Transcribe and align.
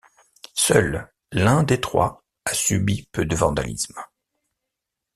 Seul 0.55 1.11
l'un 1.31 1.61
des 1.61 1.79
trois 1.79 2.23
a 2.45 2.55
subi 2.55 3.07
peu 3.11 3.23
de 3.23 3.35
vandalisme. 3.35 3.99